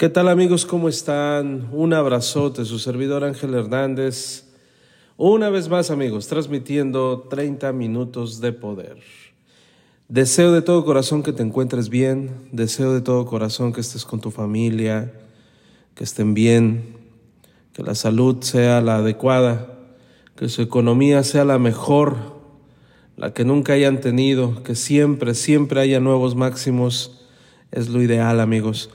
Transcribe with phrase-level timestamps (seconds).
[0.00, 0.64] ¿Qué tal amigos?
[0.64, 1.68] ¿Cómo están?
[1.72, 4.46] Un abrazote, su servidor Ángel Hernández.
[5.18, 8.96] Una vez más amigos, transmitiendo 30 minutos de poder.
[10.08, 14.22] Deseo de todo corazón que te encuentres bien, deseo de todo corazón que estés con
[14.22, 15.12] tu familia,
[15.94, 16.96] que estén bien,
[17.74, 19.80] que la salud sea la adecuada,
[20.34, 22.16] que su economía sea la mejor,
[23.18, 27.20] la que nunca hayan tenido, que siempre, siempre haya nuevos máximos,
[27.70, 28.88] es lo ideal amigos.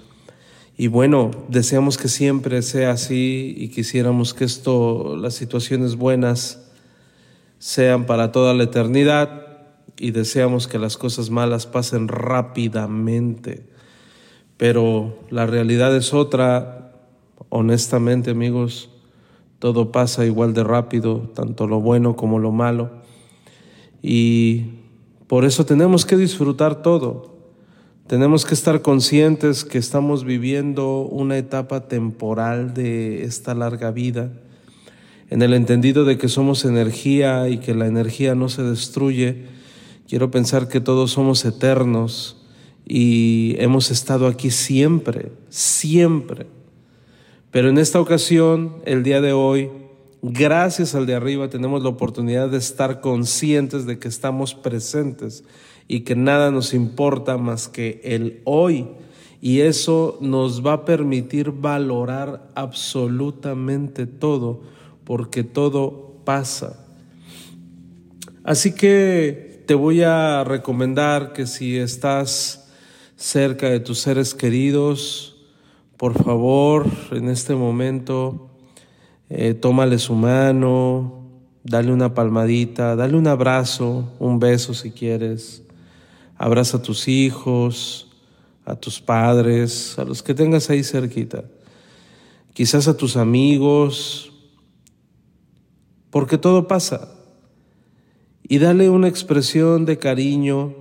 [0.78, 6.70] Y bueno, deseamos que siempre sea así y quisiéramos que esto, las situaciones buenas
[7.60, 9.46] sean para toda la eternidad
[9.98, 13.66] y deseamos que las cosas malas pasen rápidamente.
[14.58, 16.92] Pero la realidad es otra,
[17.48, 18.90] honestamente amigos,
[19.60, 22.92] todo pasa igual de rápido, tanto lo bueno como lo malo.
[24.02, 24.66] Y
[25.28, 27.35] por eso tenemos que disfrutar todo.
[28.08, 34.32] Tenemos que estar conscientes que estamos viviendo una etapa temporal de esta larga vida,
[35.32, 39.46] en el entendido de que somos energía y que la energía no se destruye.
[40.08, 42.46] Quiero pensar que todos somos eternos
[42.86, 46.46] y hemos estado aquí siempre, siempre.
[47.50, 49.72] Pero en esta ocasión, el día de hoy,
[50.22, 55.44] gracias al de arriba, tenemos la oportunidad de estar conscientes de que estamos presentes
[55.88, 58.88] y que nada nos importa más que el hoy.
[59.42, 64.62] Y eso nos va a permitir valorar absolutamente todo,
[65.04, 66.84] porque todo pasa.
[68.44, 72.72] Así que te voy a recomendar que si estás
[73.16, 75.36] cerca de tus seres queridos,
[75.98, 78.50] por favor, en este momento,
[79.30, 81.24] eh, tómale su mano,
[81.64, 85.65] dale una palmadita, dale un abrazo, un beso si quieres.
[86.38, 88.08] Abraza a tus hijos,
[88.66, 91.46] a tus padres, a los que tengas ahí cerquita.
[92.54, 94.32] Quizás a tus amigos,
[96.10, 97.10] porque todo pasa.
[98.44, 100.74] Y dale una expresión de cariño,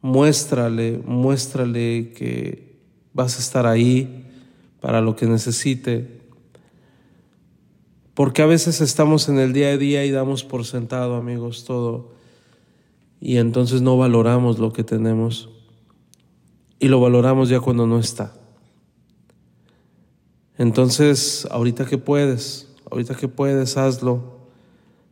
[0.00, 2.78] muéstrale, muéstrale que
[3.12, 4.26] vas a estar ahí
[4.80, 6.20] para lo que necesite.
[8.14, 12.12] Porque a veces estamos en el día a día y damos por sentado, amigos, todo
[13.20, 15.48] y entonces no valoramos lo que tenemos
[16.78, 18.34] y lo valoramos ya cuando no está.
[20.58, 24.34] Entonces, ahorita que puedes, ahorita que puedes, hazlo.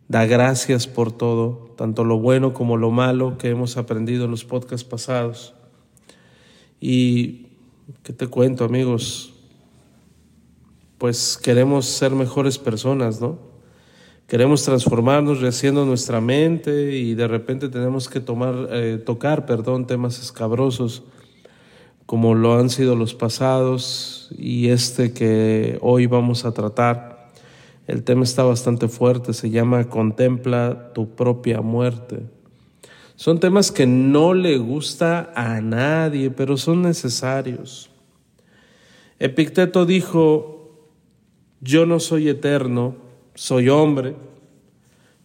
[0.09, 4.45] Da gracias por todo, tanto lo bueno como lo malo que hemos aprendido en los
[4.45, 5.55] podcasts pasados.
[6.81, 7.47] Y,
[8.03, 9.33] ¿qué te cuento, amigos?
[10.99, 13.52] Pues queremos ser mejores personas, ¿no?
[14.32, 20.19] Queremos transformarnos, rehaciendo nuestra mente y de repente tenemos que tomar, eh, tocar perdón, temas
[20.20, 21.03] escabrosos
[22.06, 27.31] como lo han sido los pasados y este que hoy vamos a tratar.
[27.87, 32.20] El tema está bastante fuerte, se llama Contempla tu propia muerte.
[33.16, 37.91] Son temas que no le gusta a nadie, pero son necesarios.
[39.19, 40.88] Epicteto dijo,
[41.60, 44.16] yo no soy eterno, soy hombre,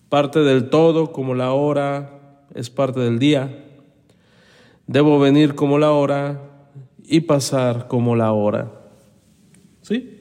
[0.09, 3.65] parte del todo como la hora es parte del día.
[4.87, 6.41] Debo venir como la hora
[7.03, 8.71] y pasar como la hora.
[9.81, 10.17] ¿Sí?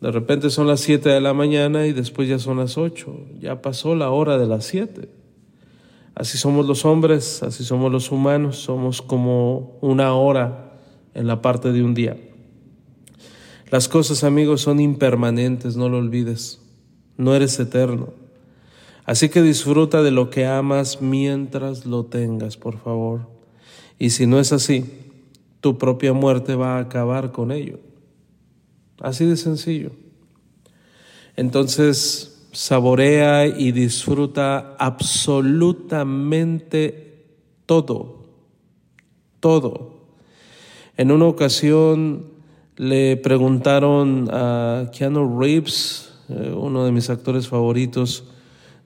[0.00, 3.16] De repente son las 7 de la mañana y después ya son las 8.
[3.40, 5.08] Ya pasó la hora de las 7.
[6.14, 10.78] Así somos los hombres, así somos los humanos, somos como una hora
[11.12, 12.16] en la parte de un día.
[13.76, 16.62] Las cosas, amigos, son impermanentes, no lo olvides.
[17.18, 18.08] No eres eterno.
[19.04, 23.28] Así que disfruta de lo que amas mientras lo tengas, por favor.
[23.98, 24.86] Y si no es así,
[25.60, 27.78] tu propia muerte va a acabar con ello.
[28.98, 29.90] Así de sencillo.
[31.36, 37.26] Entonces, saborea y disfruta absolutamente
[37.66, 38.24] todo.
[39.40, 39.96] Todo.
[40.96, 42.35] En una ocasión
[42.76, 48.24] le preguntaron a Keanu Reeves, eh, uno de mis actores favoritos,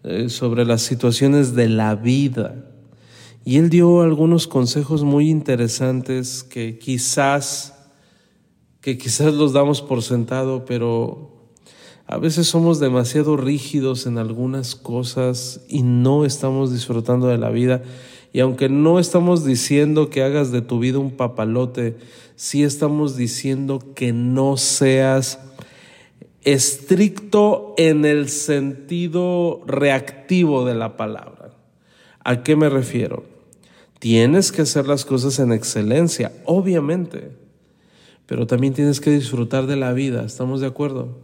[0.05, 2.55] eh, sobre las situaciones de la vida.
[3.45, 7.75] Y él dio algunos consejos muy interesantes que quizás,
[8.81, 11.31] que quizás los damos por sentado, pero
[12.07, 17.83] a veces somos demasiado rígidos en algunas cosas y no estamos disfrutando de la vida.
[18.33, 21.97] Y aunque no estamos diciendo que hagas de tu vida un papalote,
[22.37, 25.41] sí estamos diciendo que no seas
[26.43, 31.51] estricto en el sentido reactivo de la palabra.
[32.25, 33.25] ¿A qué me refiero?
[33.99, 37.33] Tienes que hacer las cosas en excelencia, obviamente,
[38.27, 41.19] pero también tienes que disfrutar de la vida, ¿estamos de acuerdo?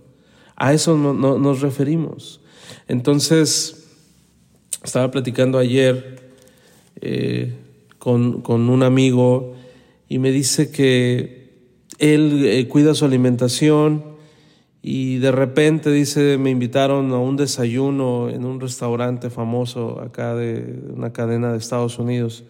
[0.56, 2.40] A eso no, nos referimos.
[2.88, 3.86] Entonces,
[4.82, 6.15] estaba platicando ayer
[7.00, 7.54] eh,
[7.98, 9.54] con, un amigo
[10.08, 11.50] y me dice que
[11.98, 14.16] él eh, cuida su alimentación,
[14.88, 20.78] y de repente dice, me invitaron a un desayuno en un restaurante famoso acá de
[20.94, 22.44] una cadena de Estados Unidos.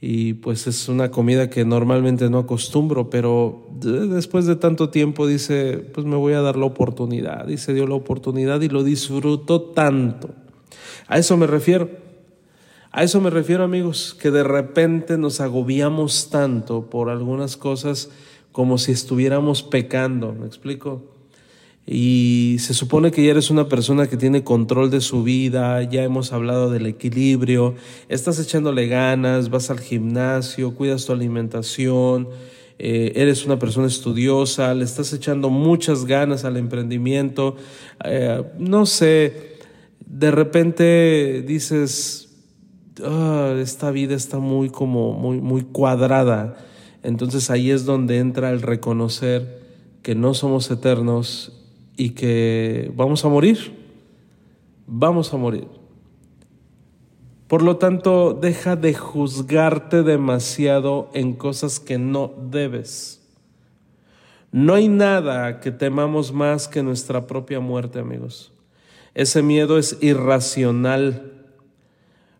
[0.00, 5.76] Y pues es una comida que normalmente no acostumbro, pero después de tanto tiempo dice,
[5.92, 7.46] pues me voy a dar la oportunidad.
[7.48, 10.30] Y se dio la oportunidad y lo disfrutó tanto.
[11.08, 12.03] A eso me refiero.
[12.96, 18.08] A eso me refiero, amigos, que de repente nos agobiamos tanto por algunas cosas
[18.52, 20.32] como si estuviéramos pecando.
[20.32, 21.02] ¿Me explico?
[21.86, 26.02] y se supone que ya eres una persona que tiene control de su vida, ya
[26.02, 27.74] hemos hablado del equilibrio,
[28.08, 32.28] estás echándole ganas, vas al gimnasio, cuidas tu alimentación,
[32.78, 37.56] eh, eres una persona estudiosa, le estás echando muchas ganas al emprendimiento,
[38.04, 39.58] eh, no sé,
[40.06, 42.33] de repente dices,
[43.02, 46.56] ah, esta vida está muy como muy, muy cuadrada,
[47.02, 49.62] entonces ahí es donde entra el reconocer
[50.02, 51.52] que no somos eternos
[51.96, 53.74] y que vamos a morir,
[54.86, 55.66] vamos a morir.
[57.48, 63.20] Por lo tanto, deja de juzgarte demasiado en cosas que no debes.
[64.50, 68.52] No hay nada que temamos más que nuestra propia muerte, amigos.
[69.14, 71.33] Ese miedo es irracional.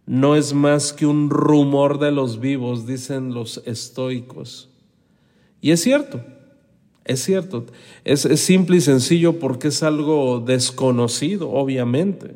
[0.07, 4.69] No es más que un rumor de los vivos, dicen los estoicos.
[5.61, 6.21] Y es cierto.
[7.05, 7.67] Es cierto,
[8.05, 12.35] es, simple y sencillo porque es algo desconocido, obviamente.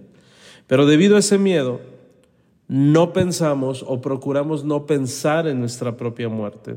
[0.66, 1.80] Pero debido a ese miedo,
[2.68, 6.76] no pensamos o procuramos no pensar en nuestra propia muerte.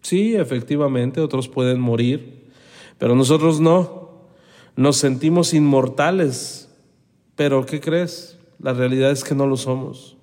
[0.00, 2.46] Sí, efectivamente, otros pueden morir,
[2.96, 4.08] pero nosotros no.
[4.74, 6.70] Nos sentimos inmortales,
[7.36, 8.38] pero ¿qué crees?
[8.58, 10.17] La realidad es que no lo somos.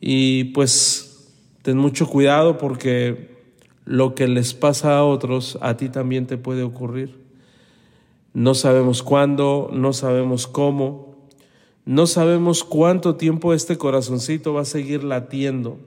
[0.00, 1.28] Y pues
[1.62, 3.30] ten mucho cuidado porque
[3.84, 7.18] lo que les pasa a otros, a ti también te puede ocurrir.
[8.32, 11.16] No sabemos cuándo, no sabemos cómo,
[11.84, 15.78] no sabemos cuánto tiempo este corazoncito va a seguir latiendo.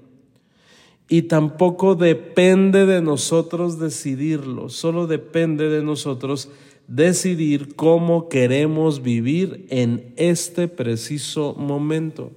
[1.08, 6.50] Y tampoco depende de nosotros decidirlo, solo depende de nosotros
[6.88, 12.32] decidir cómo queremos vivir en este preciso momento.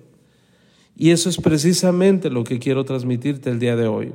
[0.96, 4.14] Y eso es precisamente lo que quiero transmitirte el día de hoy.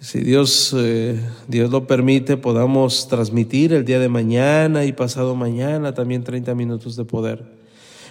[0.00, 5.92] Si Dios, eh, Dios lo permite, podamos transmitir el día de mañana y pasado mañana
[5.92, 7.44] también 30 minutos de poder.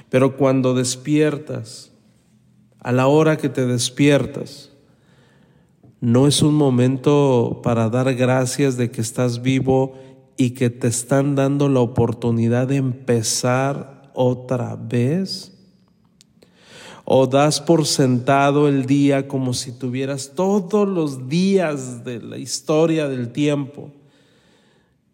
[0.10, 1.92] Pero cuando despiertas,
[2.80, 4.72] a la hora que te despiertas,
[6.00, 9.98] no es un momento para dar gracias de que estás vivo
[10.38, 15.57] y que te están dando la oportunidad de empezar otra vez
[17.10, 23.08] o das por sentado el día como si tuvieras todos los días de la historia
[23.08, 23.94] del tiempo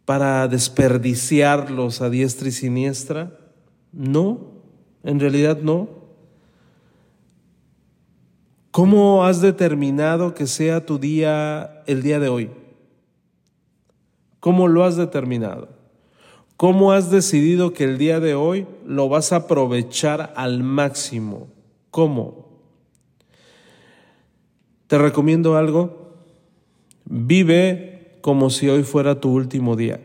[0.03, 3.37] para desperdiciarlos a diestra y siniestra?
[3.91, 4.39] No,
[5.03, 5.87] en realidad no.
[8.71, 12.49] ¿Cómo has determinado que sea tu día el día de hoy?
[14.39, 15.69] ¿Cómo lo has determinado?
[16.57, 21.53] ¿Cómo has decidido que el día de hoy lo vas a aprovechar al máximo?
[21.93, 22.47] ¿Cómo?
[24.87, 26.15] Te recomiendo algo.
[27.05, 30.01] Vive como si hoy fuera tu último día.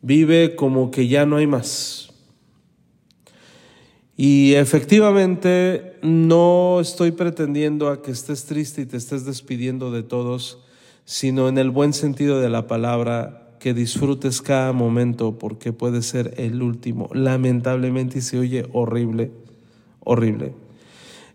[0.00, 2.14] Vive como que ya no hay más.
[4.16, 10.64] Y efectivamente no estoy pretendiendo a que estés triste y te estés despidiendo de todos,
[11.04, 16.34] sino en el buen sentido de la palabra, que disfrutes cada momento porque puede ser
[16.36, 17.08] el último.
[17.12, 19.30] Lamentablemente y se oye horrible,
[20.00, 20.52] horrible.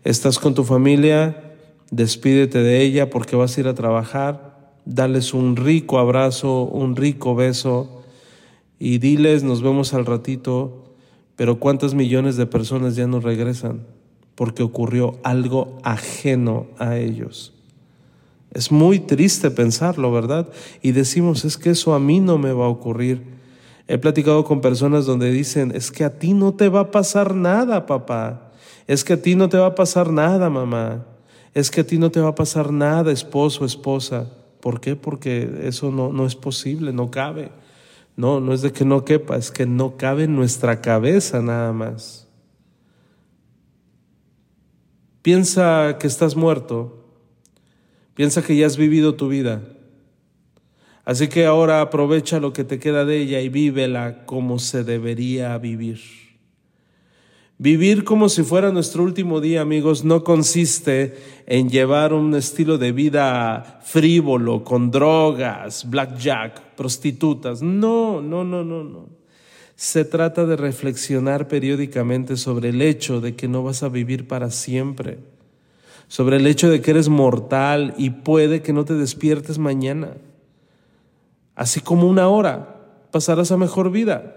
[0.04, 1.54] Estás con tu familia,
[1.90, 7.34] despídete de ella porque vas a ir a trabajar, dales un rico abrazo, un rico
[7.34, 8.02] beso
[8.78, 10.78] y diles nos vemos al ratito,
[11.36, 13.86] Pero ¿cuántas millones de personas ya no regresan?
[14.34, 17.54] Porque ocurrió algo ajeno a ellos.
[18.52, 20.48] Es muy triste pensarlo, ¿verdad?
[20.82, 23.22] Y decimos, es que eso a mí no me va a ocurrir.
[23.88, 27.34] He platicado con personas donde dicen, es que a ti no te va a pasar
[27.34, 28.52] nada, papá.
[28.86, 31.06] Es que a ti no te va a pasar nada, mamá.
[31.54, 34.30] Es que a ti no te va a pasar nada, esposo, esposa.
[34.60, 34.96] ¿Por qué?
[34.96, 37.50] Porque eso no, no es posible, no cabe.
[38.16, 41.72] No, no es de que no quepa, es que no cabe en nuestra cabeza nada
[41.72, 42.28] más.
[45.22, 47.01] Piensa que estás muerto
[48.14, 49.62] Piensa que ya has vivido tu vida.
[51.04, 55.56] Así que ahora aprovecha lo que te queda de ella y vívela como se debería
[55.58, 56.00] vivir.
[57.58, 61.14] Vivir como si fuera nuestro último día, amigos, no consiste
[61.46, 67.62] en llevar un estilo de vida frívolo, con drogas, blackjack, prostitutas.
[67.62, 69.08] No, no, no, no, no.
[69.76, 74.50] Se trata de reflexionar periódicamente sobre el hecho de que no vas a vivir para
[74.50, 75.18] siempre
[76.08, 80.14] sobre el hecho de que eres mortal y puede que no te despiertes mañana.
[81.54, 82.76] Así como una hora,
[83.10, 84.36] pasarás a mejor vida.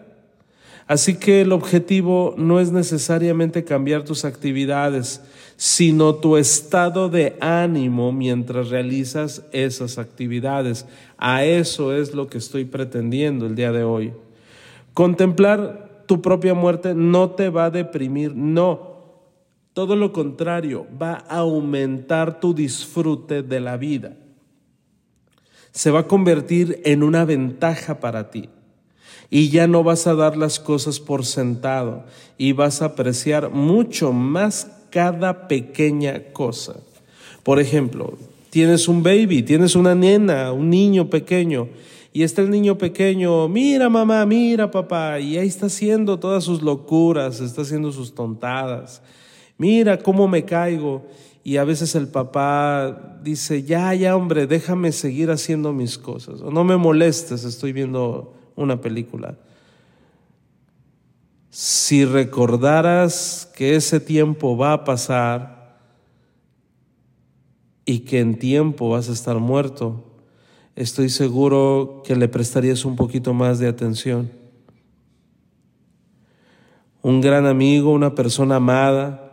[0.87, 5.21] Así que el objetivo no es necesariamente cambiar tus actividades,
[5.57, 10.85] sino tu estado de ánimo mientras realizas esas actividades.
[11.17, 14.13] A eso es lo que estoy pretendiendo el día de hoy.
[14.93, 18.94] Contemplar tu propia muerte no te va a deprimir, no,
[19.75, 24.15] todo lo contrario, va a aumentar tu disfrute de la vida.
[25.73, 28.47] Se va a convertir en una ventaja para ti.
[29.29, 32.05] Y ya no vas a dar las cosas por sentado
[32.37, 36.77] y vas a apreciar mucho más cada pequeña cosa.
[37.43, 38.17] Por ejemplo,
[38.51, 41.67] tienes un baby, tienes una nena, un niño pequeño,
[42.13, 46.61] y está el niño pequeño, mira mamá, mira papá, y ahí está haciendo todas sus
[46.61, 49.01] locuras, está haciendo sus tontadas
[49.57, 51.05] mira cómo me caigo.
[51.43, 56.41] Y a veces el papá dice, ya, ya, hombre, déjame seguir haciendo mis cosas.
[56.41, 59.37] O no me molestes, estoy viendo una película.
[61.51, 65.77] Si recordaras que ese tiempo va a pasar
[67.85, 70.03] y que en tiempo vas a estar muerto,
[70.75, 74.31] estoy seguro que le prestarías un poquito más de atención.
[77.03, 79.24] Un gran amigo, una persona amada,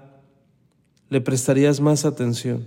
[1.13, 2.67] le prestarías más atención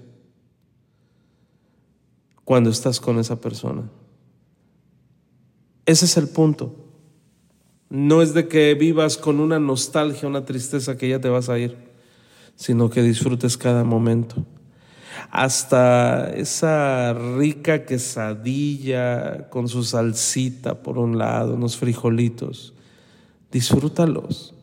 [2.43, 3.89] cuando estás con esa persona.
[5.87, 6.75] Ese es el punto.
[7.89, 11.57] No es de que vivas con una nostalgia, una tristeza que ya te vas a
[11.57, 11.75] ir,
[12.55, 14.45] sino que disfrutes cada momento.
[15.31, 22.75] Hasta esa rica quesadilla con su salsita por un lado, unos frijolitos,
[23.51, 24.53] disfrútalos.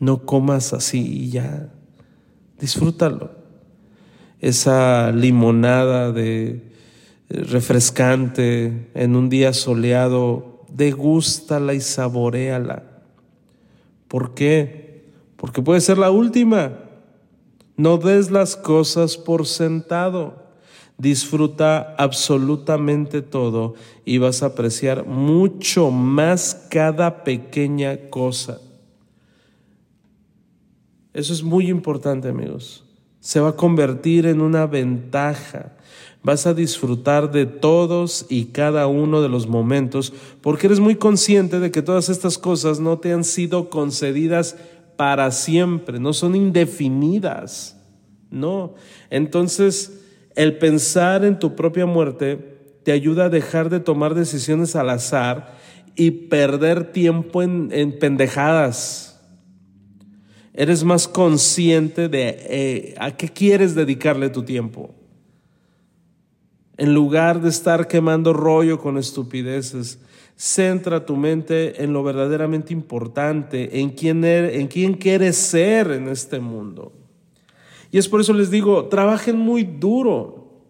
[0.00, 1.73] No comas así y ya
[2.60, 3.30] disfrútalo.
[4.40, 6.62] Esa limonada de
[7.28, 12.82] eh, refrescante en un día soleado, degústala y saboreala.
[14.08, 15.04] ¿Por qué?
[15.36, 16.72] Porque puede ser la última.
[17.76, 20.44] No des las cosas por sentado.
[20.96, 28.60] Disfruta absolutamente todo y vas a apreciar mucho más cada pequeña cosa.
[31.14, 32.84] Eso es muy importante, amigos.
[33.20, 35.72] Se va a convertir en una ventaja.
[36.24, 41.60] Vas a disfrutar de todos y cada uno de los momentos porque eres muy consciente
[41.60, 44.56] de que todas estas cosas no te han sido concedidas
[44.96, 47.76] para siempre, no son indefinidas.
[48.30, 48.74] No.
[49.08, 50.00] Entonces,
[50.34, 55.56] el pensar en tu propia muerte te ayuda a dejar de tomar decisiones al azar
[55.94, 59.13] y perder tiempo en, en pendejadas
[60.54, 64.94] Eres más consciente de eh, a qué quieres dedicarle tu tiempo.
[66.76, 69.98] En lugar de estar quemando rollo con estupideces,
[70.36, 76.08] centra tu mente en lo verdaderamente importante, en quién, er, en quién quieres ser en
[76.08, 76.92] este mundo.
[77.90, 80.62] Y es por eso les digo, trabajen muy duro,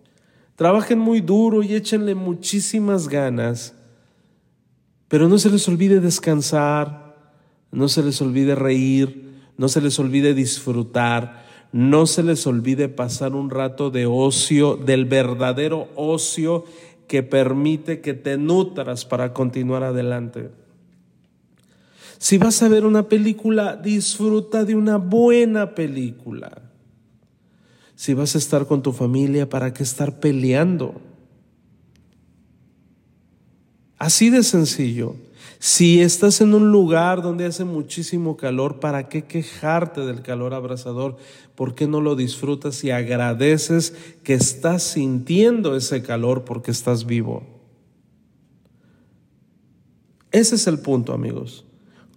[0.57, 3.75] trabajen muy duro y échenle muchísimas ganas,
[5.09, 7.17] pero no se les olvide descansar,
[7.71, 9.24] no se les olvide reír,
[9.57, 15.05] no se les olvide disfrutar, no se les olvide pasar un rato de ocio, del
[15.05, 16.65] verdadero ocio
[17.09, 20.51] que permite que te nutras para continuar adelante.
[22.19, 26.63] Si vas a ver una película, disfruta de una buena película.
[27.97, 31.01] Si vas a estar con tu familia, ¿para qué estar peleando?
[33.99, 35.17] Así de sencillo.
[35.67, 41.17] Si estás en un lugar donde hace muchísimo calor, ¿para qué quejarte del calor abrasador?
[41.55, 47.45] ¿Por qué no lo disfrutas y agradeces que estás sintiendo ese calor porque estás vivo?
[50.33, 51.65] Ese es el punto, amigos.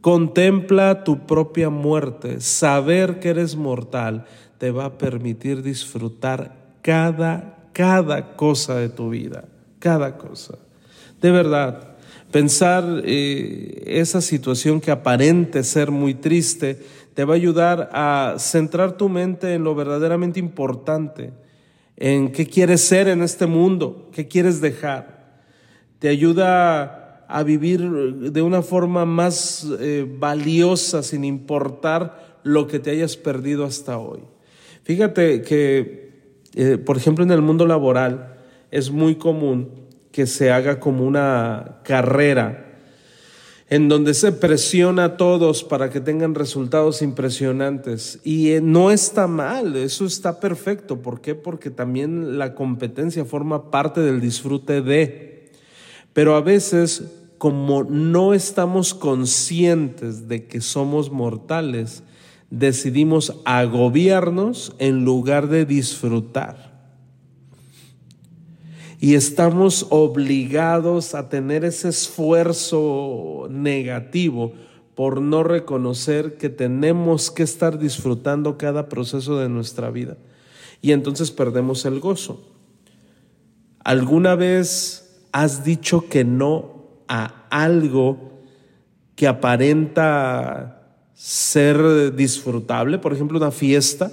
[0.02, 2.42] Contempla tu propia muerte.
[2.42, 4.26] Saber que eres mortal
[4.58, 9.46] te va a permitir disfrutar cada, cada cosa de tu vida.
[9.80, 10.58] Cada cosa.
[11.22, 11.97] De verdad,
[12.32, 16.78] Pensar eh, esa situación que aparente ser muy triste
[17.14, 21.32] te va a ayudar a centrar tu mente en lo verdaderamente importante,
[21.96, 25.42] en qué quieres ser en este mundo, qué quieres dejar.
[26.00, 27.82] Te ayuda a vivir
[28.32, 34.20] de una forma más eh, valiosa sin importar lo que te hayas perdido hasta hoy.
[34.84, 36.12] Fíjate que,
[36.56, 38.36] eh, por ejemplo, en el mundo laboral
[38.70, 39.87] es muy común
[40.18, 42.82] que se haga como una carrera
[43.70, 48.20] en donde se presiona a todos para que tengan resultados impresionantes.
[48.24, 51.04] Y eh, no está mal, eso está perfecto.
[51.04, 51.36] ¿Por qué?
[51.36, 55.52] Porque también la competencia forma parte del disfrute de.
[56.14, 57.04] Pero a veces,
[57.38, 62.02] como no estamos conscientes de que somos mortales,
[62.50, 66.67] decidimos agobiarnos en lugar de disfrutar
[69.00, 74.54] y estamos obligados a tener ese esfuerzo negativo
[74.96, 80.18] por no reconocer que tenemos que estar disfrutando cada proceso de nuestra vida.
[80.82, 82.42] Y entonces perdemos el gozo.
[83.84, 88.42] ¿Alguna vez has dicho que no a algo
[89.16, 92.98] que aparenta ser disfrutable?
[92.98, 94.12] Por ejemplo, una fiesta.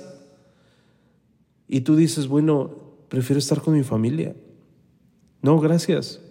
[1.66, 2.70] Y tú dices, bueno,
[3.08, 4.34] prefiero estar con mi familia.
[5.44, 6.22] No, gracias.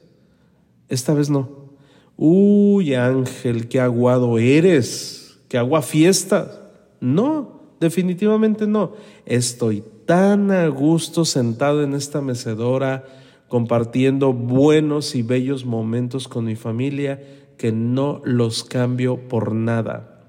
[0.89, 1.69] Esta vez no.
[2.17, 6.71] Uy, Ángel, qué aguado eres, qué agua fiesta.
[6.99, 8.93] No, definitivamente no.
[9.27, 13.05] Estoy tan a gusto sentado en esta mecedora
[13.49, 17.21] compartiendo buenos y bellos momentos con mi familia
[17.55, 20.23] que no los cambio por nada.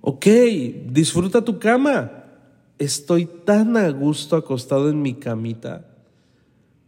[0.00, 0.26] Ok,
[0.86, 2.19] disfruta tu cama
[2.80, 5.84] estoy tan a gusto acostado en mi camita,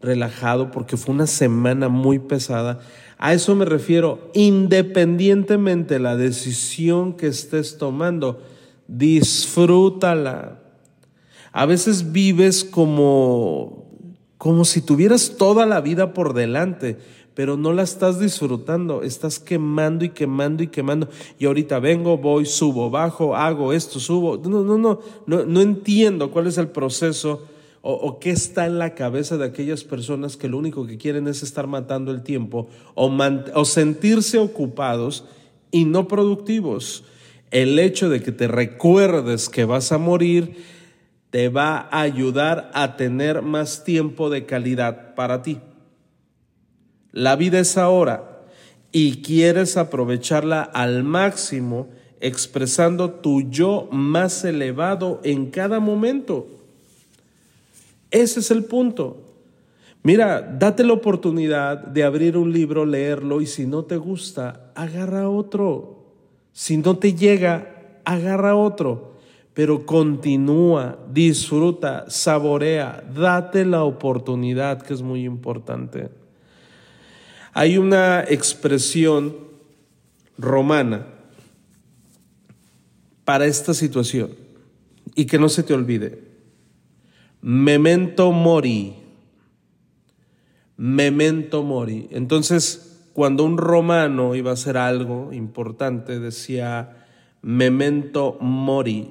[0.00, 2.80] relajado, porque fue una semana muy pesada.
[3.18, 8.42] A eso me refiero, independientemente de la decisión que estés tomando,
[8.88, 10.60] disfrútala.
[11.52, 13.86] A veces vives como,
[14.38, 16.96] como si tuvieras toda la vida por delante,
[17.34, 21.08] pero no la estás disfrutando, estás quemando y quemando y quemando.
[21.38, 24.36] Y ahorita vengo, voy, subo, bajo, hago esto, subo.
[24.36, 24.78] No, no,
[25.26, 27.46] no, no, entiendo cuál es el proceso
[27.80, 31.26] o, o, qué está en la cabeza de aquellas personas que lo único que quieren
[31.26, 35.24] es estar matando el tiempo o sentirse ocupados
[35.70, 37.04] y no productivos.
[37.50, 40.56] El hecho de que te recuerdes que vas a morir
[41.30, 45.58] te va a ayudar a tener más tiempo de calidad para ti.
[47.12, 48.40] La vida es ahora
[48.90, 51.88] y quieres aprovecharla al máximo
[52.20, 56.46] expresando tu yo más elevado en cada momento.
[58.10, 59.18] Ese es el punto.
[60.04, 65.28] Mira, date la oportunidad de abrir un libro, leerlo y si no te gusta, agarra
[65.28, 66.04] otro.
[66.52, 69.12] Si no te llega, agarra otro.
[69.54, 76.21] Pero continúa, disfruta, saborea, date la oportunidad que es muy importante.
[77.52, 79.36] Hay una expresión
[80.38, 81.06] romana
[83.24, 84.30] para esta situación
[85.14, 86.22] y que no se te olvide.
[87.42, 88.94] Memento mori.
[90.76, 92.08] Memento mori.
[92.10, 97.06] Entonces, cuando un romano iba a hacer algo importante, decía
[97.42, 99.10] memento mori.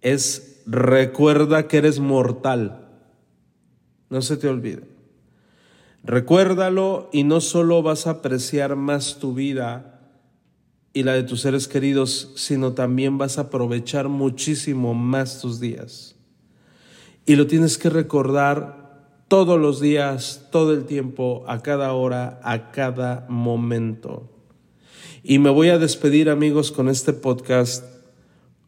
[0.00, 2.88] Es recuerda que eres mortal.
[4.08, 4.95] No se te olvide.
[6.06, 10.00] Recuérdalo y no solo vas a apreciar más tu vida
[10.92, 16.14] y la de tus seres queridos, sino también vas a aprovechar muchísimo más tus días.
[17.26, 22.70] Y lo tienes que recordar todos los días, todo el tiempo, a cada hora, a
[22.70, 24.30] cada momento.
[25.24, 27.84] Y me voy a despedir amigos con este podcast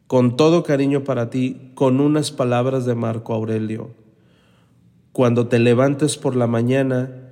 [0.07, 3.91] con todo cariño para ti, con unas palabras de Marco Aurelio.
[5.11, 7.28] Cuando te levantes por la mañana,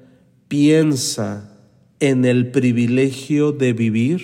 [0.47, 1.57] piensa
[1.99, 4.21] en el privilegio de vivir,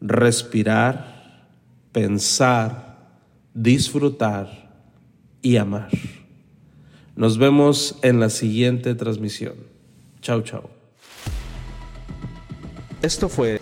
[0.00, 1.48] respirar,
[1.92, 2.98] pensar,
[3.54, 4.80] disfrutar
[5.42, 5.90] y amar.
[7.14, 9.54] Nos vemos en la siguiente transmisión.
[10.20, 10.70] Chao, chao.
[13.02, 13.60] Esto fue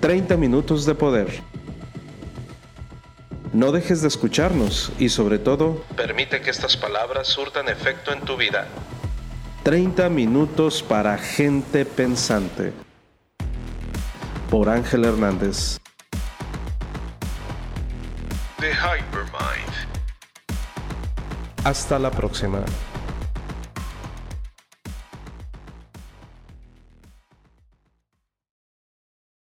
[0.00, 1.28] 30 minutos de poder.
[3.52, 8.36] No dejes de escucharnos y sobre todo, permite que estas palabras surtan efecto en tu
[8.36, 8.66] vida.
[9.64, 12.74] 30 minutos para gente pensante.
[14.50, 15.80] Por Ángel Hernández.
[18.60, 19.72] The Hypermind.
[21.64, 22.62] Hasta la próxima.